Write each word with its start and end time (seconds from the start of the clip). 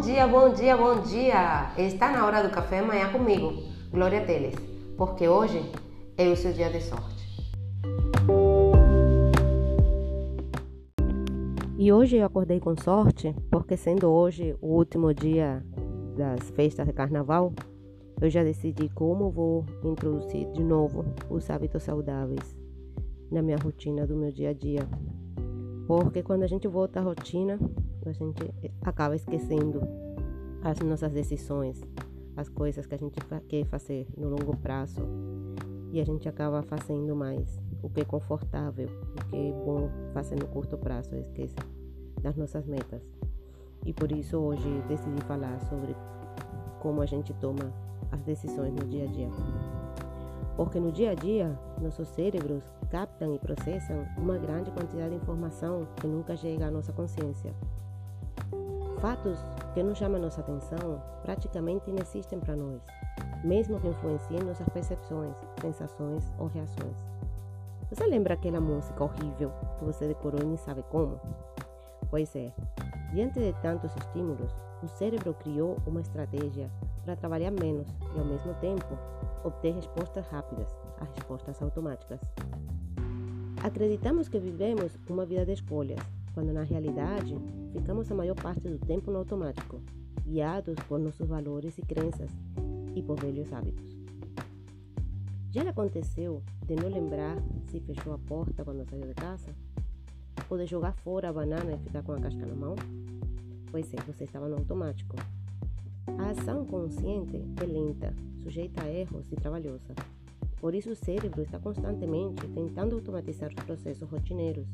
Bom 0.00 0.06
dia, 0.06 0.26
bom 0.26 0.54
dia, 0.54 0.76
bom 0.78 1.02
dia! 1.02 1.74
Está 1.76 2.10
na 2.10 2.24
hora 2.24 2.42
do 2.42 2.48
café 2.48 2.78
amanhã 2.78 3.12
comigo, 3.12 3.52
Glória 3.90 4.24
Teles, 4.24 4.54
porque 4.96 5.28
hoje 5.28 5.60
é 6.16 6.26
o 6.26 6.34
seu 6.34 6.54
dia 6.54 6.70
de 6.70 6.80
sorte. 6.80 7.22
E 11.76 11.92
hoje 11.92 12.16
eu 12.16 12.24
acordei 12.24 12.58
com 12.58 12.74
sorte, 12.82 13.36
porque 13.50 13.76
sendo 13.76 14.08
hoje 14.08 14.56
o 14.62 14.68
último 14.68 15.12
dia 15.12 15.62
das 16.16 16.48
festas 16.48 16.86
de 16.86 16.94
carnaval, 16.94 17.52
eu 18.22 18.30
já 18.30 18.42
decidi 18.42 18.88
como 18.88 19.30
vou 19.30 19.66
introduzir 19.84 20.50
de 20.52 20.64
novo 20.64 21.04
os 21.28 21.50
hábitos 21.50 21.82
saudáveis 21.82 22.56
na 23.30 23.42
minha 23.42 23.58
rotina 23.58 24.06
do 24.06 24.16
meu 24.16 24.32
dia 24.32 24.48
a 24.48 24.54
dia. 24.54 24.88
Porque 25.86 26.22
quando 26.22 26.44
a 26.44 26.46
gente 26.46 26.66
volta 26.66 27.00
à 27.00 27.02
rotina, 27.02 27.58
a 28.10 28.12
gente 28.12 28.42
acaba 28.82 29.14
esquecendo 29.14 29.80
as 30.62 30.78
nossas 30.80 31.12
decisões, 31.12 31.80
as 32.36 32.48
coisas 32.48 32.86
que 32.86 32.94
a 32.94 32.98
gente 32.98 33.18
quer 33.48 33.64
fazer 33.66 34.06
no 34.16 34.28
longo 34.28 34.56
prazo 34.56 35.00
e 35.92 36.00
a 36.00 36.04
gente 36.04 36.28
acaba 36.28 36.62
fazendo 36.62 37.14
mais 37.16 37.60
o 37.82 37.88
que 37.88 38.00
é 38.00 38.04
confortável, 38.04 38.88
o 38.88 39.24
que 39.26 39.36
é 39.36 39.52
bom 39.52 39.88
fazer 40.12 40.36
no 40.36 40.46
curto 40.46 40.76
prazo, 40.76 41.16
esquece 41.16 41.54
das 42.20 42.36
nossas 42.36 42.66
metas. 42.66 43.02
E 43.84 43.92
por 43.92 44.12
isso 44.12 44.36
hoje 44.38 44.68
decidi 44.86 45.20
falar 45.22 45.58
sobre 45.60 45.96
como 46.80 47.00
a 47.00 47.06
gente 47.06 47.32
toma 47.34 47.72
as 48.12 48.22
decisões 48.22 48.74
no 48.74 48.86
dia 48.86 49.04
a 49.04 49.06
dia. 49.06 49.28
Porque 50.56 50.78
no 50.78 50.92
dia 50.92 51.12
a 51.12 51.14
dia, 51.14 51.58
nossos 51.80 52.08
cérebros 52.08 52.62
captam 52.90 53.34
e 53.34 53.38
processam 53.38 54.04
uma 54.18 54.36
grande 54.36 54.70
quantidade 54.70 55.10
de 55.10 55.16
informação 55.16 55.86
que 55.96 56.06
nunca 56.06 56.36
chega 56.36 56.66
à 56.66 56.70
nossa 56.70 56.92
consciência. 56.92 57.54
Fatos 59.00 59.38
que 59.72 59.82
não 59.82 59.94
chamam 59.94 60.20
nossa 60.20 60.40
atenção 60.40 61.02
praticamente 61.22 61.90
não 61.90 62.02
existem 62.02 62.38
para 62.38 62.56
nós, 62.56 62.82
mesmo 63.42 63.80
que 63.80 63.88
influenciem 63.88 64.42
nossas 64.42 64.68
percepções, 64.68 65.34
sensações 65.60 66.32
ou 66.38 66.48
reações. 66.48 66.96
Você 67.90 68.06
lembra 68.06 68.34
aquela 68.34 68.60
música 68.60 69.02
horrível 69.02 69.52
que 69.78 69.84
você 69.84 70.06
decorou 70.06 70.40
e 70.40 70.44
nem 70.44 70.56
sabe 70.56 70.84
como? 70.90 71.18
Pois 72.10 72.34
é, 72.36 72.52
diante 73.12 73.40
de 73.40 73.52
tantos 73.60 73.94
estímulos, 73.96 74.52
o 74.82 74.88
cérebro 74.88 75.34
criou 75.34 75.76
uma 75.86 76.00
estratégia 76.00 76.70
para 77.04 77.16
trabalhar 77.16 77.50
menos 77.50 77.88
e, 78.14 78.18
ao 78.18 78.24
mesmo 78.24 78.54
tempo, 78.54 78.98
obter 79.44 79.74
respostas 79.74 80.26
rápidas, 80.28 80.68
as 81.00 81.08
respostas 81.10 81.60
automáticas. 81.62 82.20
Acreditamos 83.62 84.28
que 84.28 84.38
vivemos 84.38 84.96
uma 85.08 85.26
vida 85.26 85.44
de 85.44 85.52
escolhas, 85.52 86.00
quando 86.34 86.52
na 86.52 86.62
realidade 86.62 87.34
ficamos 87.72 88.10
a 88.10 88.14
maior 88.14 88.34
parte 88.34 88.68
do 88.68 88.78
tempo 88.78 89.10
no 89.10 89.18
automático, 89.18 89.80
guiados 90.24 90.76
por 90.88 90.98
nossos 90.98 91.28
valores 91.28 91.76
e 91.78 91.82
crenças 91.82 92.30
e 92.94 93.02
por 93.02 93.18
velhos 93.20 93.52
hábitos. 93.52 94.00
Já 95.50 95.64
lhe 95.64 95.68
aconteceu 95.68 96.42
de 96.64 96.76
não 96.76 96.88
lembrar 96.88 97.36
se 97.66 97.80
fechou 97.80 98.12
a 98.12 98.18
porta 98.18 98.64
quando 98.64 98.88
saiu 98.88 99.06
de 99.06 99.14
casa? 99.14 99.48
Ou 100.48 100.56
de 100.58 100.66
jogar 100.66 100.92
fora 100.92 101.28
a 101.28 101.32
banana 101.32 101.72
e 101.72 101.78
ficar 101.78 102.02
com 102.02 102.12
a 102.12 102.20
casca 102.20 102.46
na 102.46 102.54
mão? 102.54 102.76
Pois 103.70 103.92
é, 103.94 103.96
você 104.06 104.24
estava 104.24 104.48
no 104.48 104.56
automático. 104.56 105.16
A 106.18 106.30
ação 106.30 106.64
consciente 106.64 107.36
é 107.60 107.64
lenta, 107.64 108.14
sujeita 108.42 108.82
a 108.82 108.90
erros 108.90 109.30
e 109.30 109.36
trabalhosa. 109.36 109.94
Por 110.60 110.74
isso, 110.74 110.90
o 110.90 110.96
cérebro 110.96 111.42
está 111.42 111.58
constantemente 111.58 112.46
tentando 112.48 112.96
automatizar 112.96 113.48
os 113.48 113.64
processos 113.64 114.08
rotineiros, 114.08 114.66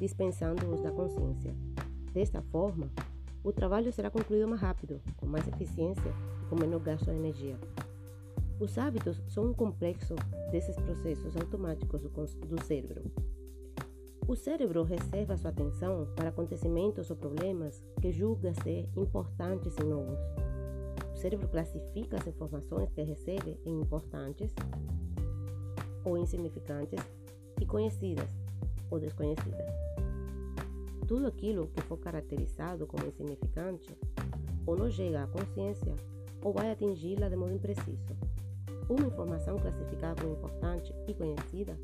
dispensando-os 0.00 0.82
da 0.82 0.90
consciência. 0.90 1.54
Desta 2.12 2.42
forma, 2.42 2.90
o 3.44 3.52
trabalho 3.52 3.92
será 3.92 4.10
concluído 4.10 4.48
mais 4.48 4.60
rápido, 4.60 5.00
com 5.16 5.26
mais 5.26 5.46
eficiência 5.46 6.12
e 6.42 6.46
com 6.46 6.56
menor 6.56 6.80
gasto 6.80 7.04
de 7.04 7.10
energia. 7.16 7.56
Os 8.58 8.76
hábitos 8.76 9.22
são 9.28 9.46
um 9.46 9.54
complexo 9.54 10.14
desses 10.50 10.76
processos 10.76 11.36
automáticos 11.36 12.02
do 12.02 12.64
cérebro. 12.64 13.04
O 14.26 14.36
cérebro 14.36 14.82
reserva 14.82 15.36
sua 15.36 15.50
atenção 15.50 16.08
para 16.14 16.28
acontecimentos 16.28 17.10
ou 17.10 17.16
problemas 17.16 17.82
que 18.00 18.12
julga 18.12 18.52
ser 18.62 18.88
importantes 18.96 19.74
e 19.76 19.84
novos. 19.84 20.18
O 21.12 21.16
cérebro 21.16 21.48
classifica 21.48 22.16
as 22.16 22.26
informações 22.26 22.90
que 22.92 23.02
recebe 23.02 23.58
em 23.64 23.80
importantes 23.80 24.54
ou 26.04 26.16
insignificantes 26.16 27.00
e 27.60 27.66
conhecidas 27.66 28.39
ou 28.90 28.98
desconhecidas. 28.98 29.66
Tudo 31.06 31.26
aquilo 31.26 31.68
que 31.68 31.80
for 31.82 31.98
caracterizado 31.98 32.86
como 32.86 33.06
insignificante 33.06 33.96
ou 34.66 34.76
não 34.76 34.90
chega 34.90 35.24
à 35.24 35.26
consciência 35.26 35.94
ou 36.42 36.52
vai 36.52 36.70
atingi-la 36.70 37.28
de 37.28 37.36
modo 37.36 37.52
impreciso. 37.52 38.16
Uma 38.88 39.06
informação 39.06 39.58
classificada 39.58 40.20
como 40.20 40.34
importante 40.34 40.94
e 41.06 41.14
conhecida 41.14 41.76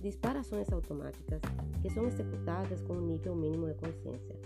dispara 0.00 0.40
ações 0.40 0.70
automáticas 0.72 1.40
que 1.82 1.90
são 1.90 2.06
executadas 2.06 2.82
com 2.82 2.94
um 2.94 3.06
nível 3.06 3.34
mínimo 3.34 3.66
de 3.66 3.74
consciência. 3.74 4.36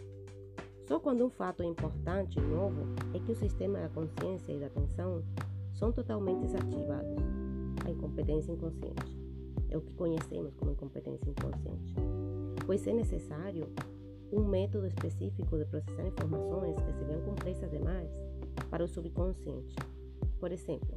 Só 0.86 0.98
quando 0.98 1.24
um 1.24 1.30
fato 1.30 1.62
é 1.62 1.66
importante 1.66 2.38
e 2.38 2.42
novo 2.42 2.82
é 3.14 3.18
que 3.20 3.32
o 3.32 3.36
sistema 3.36 3.78
da 3.78 3.88
consciência 3.88 4.52
e 4.52 4.58
da 4.58 4.66
atenção 4.66 5.22
são 5.72 5.92
totalmente 5.92 6.40
desativados. 6.40 7.16
A 7.84 7.90
incompetência 7.90 8.52
inconsciente 8.52 9.19
é 9.70 9.76
o 9.76 9.80
que 9.80 9.94
conhecemos 9.94 10.54
como 10.56 10.72
incompetência 10.72 11.30
inconsciente, 11.30 11.94
pois 12.66 12.86
é 12.86 12.92
necessário 12.92 13.66
um 14.32 14.44
método 14.44 14.86
específico 14.86 15.58
de 15.58 15.64
processar 15.64 16.06
informações 16.06 16.76
que 16.76 16.92
seriam 16.92 17.20
complexas 17.22 17.70
demais 17.70 18.10
para 18.70 18.84
o 18.84 18.88
subconsciente. 18.88 19.76
Por 20.38 20.52
exemplo, 20.52 20.94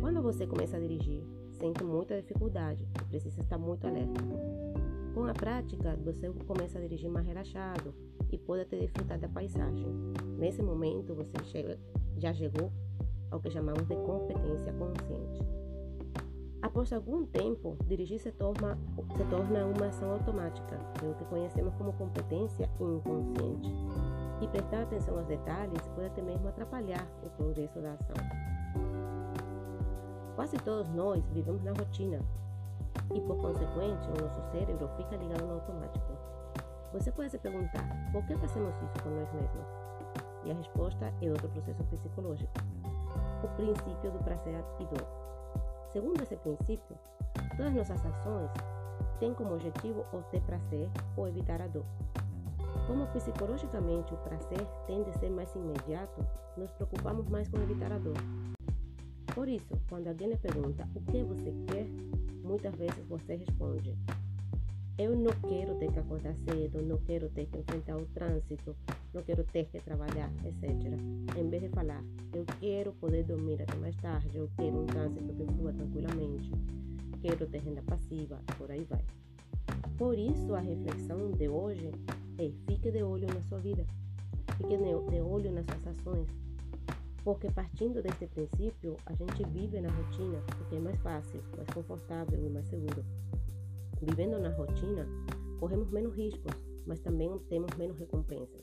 quando 0.00 0.22
você 0.22 0.46
começa 0.46 0.76
a 0.76 0.80
dirigir, 0.80 1.22
sente 1.52 1.82
muita 1.82 2.16
dificuldade 2.16 2.86
e 3.00 3.04
precisa 3.06 3.40
estar 3.40 3.58
muito 3.58 3.86
alerta. 3.86 4.20
Com 5.14 5.24
a 5.24 5.32
prática, 5.32 5.96
você 6.04 6.30
começa 6.46 6.78
a 6.78 6.80
dirigir 6.80 7.10
mais 7.10 7.26
relaxado 7.26 7.94
e 8.30 8.38
pode 8.38 8.62
até 8.62 8.78
desfrutar 8.78 9.18
da 9.18 9.28
paisagem. 9.28 9.86
Nesse 10.38 10.62
momento, 10.62 11.14
você 11.14 11.32
chega, 11.44 11.78
já 12.16 12.32
chegou 12.32 12.70
ao 13.30 13.40
que 13.40 13.50
chamamos 13.50 13.86
de 13.86 13.96
competência 13.96 14.72
consciente. 14.74 15.42
Após 16.60 16.92
algum 16.92 17.24
tempo, 17.24 17.76
dirigir 17.86 18.18
se 18.18 18.32
torna, 18.32 18.76
se 19.16 19.24
torna 19.30 19.64
uma 19.64 19.86
ação 19.86 20.10
automática, 20.10 20.76
é 21.02 21.06
o 21.06 21.14
que 21.14 21.24
conhecemos 21.26 21.72
como 21.76 21.92
competência 21.92 22.68
inconsciente. 22.80 23.72
E 24.40 24.48
prestar 24.48 24.82
atenção 24.82 25.16
aos 25.16 25.26
detalhes 25.26 25.80
pode 25.94 26.06
até 26.06 26.20
mesmo 26.20 26.48
atrapalhar 26.48 27.06
o 27.24 27.30
progresso 27.30 27.80
da 27.80 27.92
ação. 27.92 28.16
Quase 30.34 30.56
todos 30.58 30.88
nós 30.94 31.24
vivemos 31.30 31.62
na 31.62 31.72
rotina 31.72 32.20
e, 33.14 33.20
por 33.20 33.36
consequente, 33.36 34.08
o 34.08 34.22
nosso 34.22 34.40
cérebro 34.50 34.88
fica 34.96 35.16
ligado 35.16 35.46
no 35.46 35.54
automático. 35.54 36.12
Você 36.92 37.12
pode 37.12 37.30
se 37.30 37.38
perguntar 37.38 37.88
por 38.12 38.24
que 38.26 38.36
fazemos 38.36 38.74
isso 38.76 39.02
com 39.02 39.10
nós 39.10 39.32
mesmos? 39.32 39.66
E 40.44 40.50
a 40.50 40.54
resposta 40.54 41.12
é 41.20 41.30
outro 41.30 41.48
processo 41.50 41.84
psicológico, 41.84 42.52
o 43.44 43.48
princípio 43.56 44.10
do 44.10 44.18
prazer 44.24 44.64
e 44.80 44.84
dor. 44.86 45.06
Segundo 45.92 46.22
esse 46.22 46.36
princípio, 46.36 46.96
todas 47.56 47.74
nossas 47.74 48.04
ações 48.04 48.50
têm 49.18 49.32
como 49.32 49.54
objetivo 49.54 50.04
obter 50.12 50.42
prazer 50.42 50.88
ou 51.16 51.26
evitar 51.26 51.62
a 51.62 51.66
dor. 51.66 51.86
Como 52.86 53.06
psicologicamente 53.08 54.12
o 54.12 54.18
prazer 54.18 54.66
tende 54.86 55.10
a 55.10 55.18
ser 55.18 55.30
mais 55.30 55.54
imediato, 55.54 56.24
nos 56.56 56.70
preocupamos 56.72 57.28
mais 57.28 57.48
com 57.48 57.58
evitar 57.58 57.92
a 57.92 57.98
dor. 57.98 58.16
Por 59.34 59.48
isso, 59.48 59.80
quando 59.88 60.08
alguém 60.08 60.28
lhe 60.28 60.36
pergunta 60.36 60.88
o 60.94 61.00
que 61.00 61.22
você 61.22 61.54
quer, 61.66 61.86
muitas 62.42 62.74
vezes 62.74 63.06
você 63.06 63.36
responde: 63.36 63.96
Eu 64.98 65.16
não 65.16 65.30
quero 65.48 65.76
ter 65.76 65.92
que 65.92 65.98
acordar 66.00 66.34
cedo, 66.34 66.82
não 66.82 66.98
quero 66.98 67.28
ter 67.28 67.46
que 67.46 67.58
enfrentar 67.58 67.96
o 67.96 68.04
trânsito, 68.06 68.74
não 69.14 69.22
quero 69.22 69.44
ter 69.44 69.66
que 69.66 69.80
trabalhar, 69.80 70.28
etc. 70.44 70.70
Em 71.36 71.48
vez 71.48 71.62
de 71.62 71.68
falar: 71.68 72.02
Eu 72.34 72.44
quero 72.58 72.92
poder 72.94 73.22
dormir 73.22 73.62
até 73.62 73.76
mais 73.76 73.94
tarde, 73.96 74.36
eu 74.36 74.50
quero 74.56 74.82
um 74.82 74.86
trânsito 74.86 75.32
que 75.32 75.44
flua 75.54 75.72
tranquilamente, 75.72 76.50
quero 77.22 77.46
ter 77.46 77.58
renda 77.58 77.82
passiva, 77.82 78.40
por 78.58 78.72
aí 78.72 78.84
vai. 78.90 79.04
Por 79.96 80.18
isso, 80.18 80.52
a 80.56 80.60
reflexão 80.60 81.30
de 81.30 81.48
hoje 81.48 81.92
é: 82.36 82.50
fique 82.66 82.90
de 82.90 83.02
olho 83.04 83.28
na 83.32 83.40
sua 83.42 83.60
vida, 83.60 83.86
fique 84.56 84.76
de 84.76 85.20
olho 85.20 85.52
nas 85.52 85.64
suas 85.64 85.86
ações 85.86 86.28
porque 87.28 87.50
partindo 87.50 88.00
desse 88.00 88.26
princípio, 88.26 88.96
a 89.04 89.12
gente 89.12 89.44
vive 89.50 89.78
na 89.82 89.90
rotina, 89.90 90.42
porque 90.56 90.76
é 90.76 90.80
mais 90.80 90.98
fácil, 91.02 91.42
mais 91.54 91.68
confortável 91.74 92.42
e 92.42 92.48
mais 92.48 92.66
seguro. 92.68 93.04
Vivendo 94.00 94.38
na 94.38 94.50
rotina, 94.50 95.06
corremos 95.58 95.90
menos 95.90 96.14
riscos, 96.14 96.52
mas 96.86 97.00
também 97.00 97.36
temos 97.48 97.74
menos 97.76 97.98
recompensas. 97.98 98.62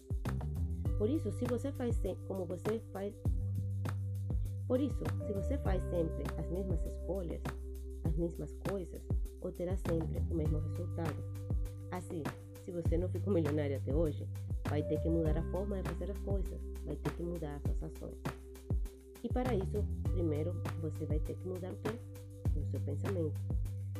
Por 0.97 1.09
isso, 1.09 1.31
se 1.33 1.45
você 1.45 1.71
faz 1.73 1.99
como 2.27 2.45
você 2.45 2.79
faz 2.93 3.13
Por 4.67 4.79
isso, 4.79 5.03
se 5.27 5.33
você 5.33 5.57
faz 5.57 5.83
sempre 5.89 6.23
as 6.37 6.49
mesmas 6.49 6.83
escolhas, 6.85 7.41
as 8.03 8.15
mesmas 8.15 8.55
coisas, 8.69 9.01
obterá 9.41 9.75
sempre 9.77 10.19
o 10.31 10.35
mesmo 10.35 10.59
resultado. 10.59 11.23
Assim, 11.91 12.23
se 12.63 12.71
você 12.71 12.97
não 12.97 13.09
ficou 13.09 13.33
milionário 13.33 13.77
até 13.77 13.93
hoje, 13.93 14.27
vai 14.69 14.81
ter 14.83 14.99
que 15.01 15.09
mudar 15.09 15.37
a 15.37 15.43
forma 15.51 15.81
de 15.81 15.89
fazer 15.89 16.11
as 16.11 16.17
coisas, 16.19 16.59
vai 16.85 16.95
ter 16.95 17.11
que 17.11 17.23
mudar 17.23 17.55
as 17.55 17.61
suas 17.61 17.83
ações. 17.83 18.17
E 19.23 19.29
para 19.29 19.53
isso, 19.53 19.83
primeiro, 20.13 20.53
você 20.81 21.05
vai 21.05 21.19
ter 21.19 21.35
que 21.35 21.47
mudar 21.47 21.71
o 21.71 21.77
quê? 21.77 21.99
O 22.55 22.65
seu 22.71 22.79
pensamento. 22.81 23.39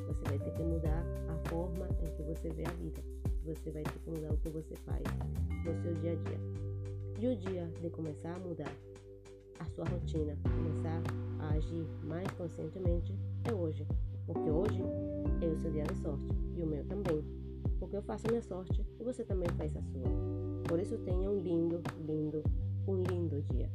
Você 0.08 0.24
vai 0.24 0.40
ter 0.40 0.52
que 0.52 0.64
mudar 0.64 1.04
a 1.30 1.50
forma 1.50 1.88
em 2.02 2.12
que 2.16 2.24
você 2.24 2.50
vê 2.50 2.64
a 2.66 2.72
vida. 2.72 3.02
Você 3.46 3.72
vai 3.72 3.84
ter 3.84 4.00
que 4.00 4.10
mudar 4.10 4.34
o 4.34 4.38
que 4.38 4.50
você 4.50 4.76
faz 4.86 5.04
no 5.66 5.82
seu 5.82 5.94
dia 5.96 6.14
a 6.14 6.16
dia. 6.16 6.40
E 7.20 7.28
o 7.28 7.36
dia 7.36 7.72
de 7.82 7.90
começar 7.90 8.36
a 8.36 8.40
mudar 8.40 8.72
a 9.60 9.66
sua 9.66 9.86
rotina, 9.86 10.38
começar 10.44 11.02
a 11.40 11.54
agir 11.54 11.88
mais 12.04 12.30
conscientemente 12.32 13.16
é 13.46 13.54
hoje. 13.54 13.86
Porque 14.26 14.50
hoje 14.50 14.82
é 15.42 15.48
o 15.48 15.58
seu 15.58 15.72
dia 15.72 15.84
de 15.84 15.96
sorte 16.02 16.28
e 16.56 16.64
o 16.64 16.68
meu 16.68 16.84
também. 16.86 17.24
Porque 17.80 17.96
eu 17.96 18.02
faço 18.02 18.28
a 18.28 18.32
minha 18.32 18.42
sorte 18.42 18.86
e 19.00 19.04
você 19.04 19.24
também 19.24 19.50
faz 19.58 19.76
a 19.76 19.82
sua. 19.82 20.10
Por 20.68 20.80
isso 20.80 20.98
tenha 21.00 21.30
um 21.30 21.40
lindo, 21.40 21.82
lindo, 22.06 22.44
um 22.88 23.04
lindo 23.04 23.42
dia. 23.54 23.70